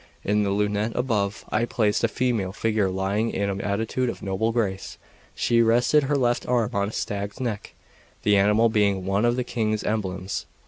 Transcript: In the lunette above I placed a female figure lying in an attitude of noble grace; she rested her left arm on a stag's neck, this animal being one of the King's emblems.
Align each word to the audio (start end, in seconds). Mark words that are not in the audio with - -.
In 0.23 0.41
the 0.41 0.49
lunette 0.49 0.93
above 0.95 1.45
I 1.51 1.65
placed 1.65 2.03
a 2.03 2.07
female 2.07 2.51
figure 2.51 2.89
lying 2.89 3.29
in 3.29 3.51
an 3.51 3.61
attitude 3.61 4.09
of 4.09 4.23
noble 4.23 4.51
grace; 4.51 4.97
she 5.35 5.61
rested 5.61 6.05
her 6.05 6.15
left 6.17 6.43
arm 6.47 6.71
on 6.73 6.89
a 6.89 6.91
stag's 6.91 7.39
neck, 7.39 7.75
this 8.23 8.33
animal 8.33 8.67
being 8.67 9.05
one 9.05 9.25
of 9.25 9.35
the 9.35 9.43
King's 9.43 9.83
emblems. 9.83 10.47